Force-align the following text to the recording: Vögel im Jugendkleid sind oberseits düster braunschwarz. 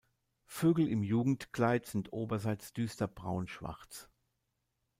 Vögel 0.47 0.87
im 0.87 1.03
Jugendkleid 1.03 1.85
sind 1.85 2.11
oberseits 2.11 2.73
düster 2.73 3.07
braunschwarz. 3.07 4.09